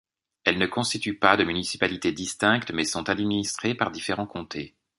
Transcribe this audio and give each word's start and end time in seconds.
Elles 0.45 0.57
ne 0.57 0.65
constituent 0.65 1.19
pas 1.19 1.37
de 1.37 1.43
municipalité 1.43 2.11
distincte 2.11 2.71
mais 2.71 2.85
sont 2.85 3.07
administrées 3.07 3.75
par 3.75 3.91
différents 3.91 4.25
comtés. 4.25 4.73